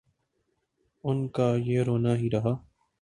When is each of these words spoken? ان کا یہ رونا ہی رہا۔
ان 1.03 1.27
کا 1.27 1.47
یہ 1.57 1.83
رونا 1.83 2.15
ہی 2.15 2.29
رہا۔ 2.29 2.53